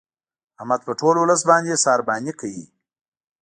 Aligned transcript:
احمد 0.59 0.81
په 0.87 0.93
ټول 0.99 1.15
ولس 1.17 1.41
باندې 1.49 1.81
سارباني 1.85 2.33
کوي. 2.39 2.65